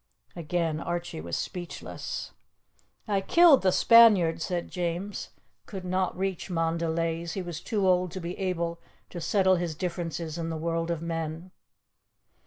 [0.35, 2.31] Again Archie was speechless.
[3.07, 5.29] "I killed the Spaniard," said James.
[5.37, 9.75] "I could not reach Montdelys; he was too old to be able to settle his
[9.75, 11.51] differences in the world of men."